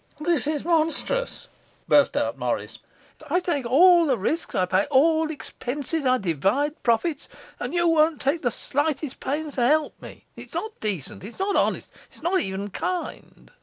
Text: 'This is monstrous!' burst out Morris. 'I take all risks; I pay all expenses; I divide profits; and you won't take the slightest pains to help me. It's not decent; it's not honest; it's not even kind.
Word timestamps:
'This 0.19 0.47
is 0.47 0.65
monstrous!' 0.65 1.47
burst 1.87 2.17
out 2.17 2.35
Morris. 2.35 2.79
'I 3.29 3.39
take 3.41 3.67
all 3.67 4.07
risks; 4.17 4.55
I 4.55 4.65
pay 4.65 4.85
all 4.89 5.29
expenses; 5.29 6.07
I 6.07 6.17
divide 6.17 6.81
profits; 6.81 7.29
and 7.59 7.71
you 7.71 7.87
won't 7.87 8.19
take 8.19 8.41
the 8.41 8.49
slightest 8.49 9.19
pains 9.19 9.53
to 9.57 9.67
help 9.67 9.93
me. 10.01 10.25
It's 10.35 10.55
not 10.55 10.79
decent; 10.79 11.23
it's 11.23 11.37
not 11.37 11.55
honest; 11.55 11.91
it's 12.11 12.23
not 12.23 12.39
even 12.39 12.71
kind. 12.71 13.51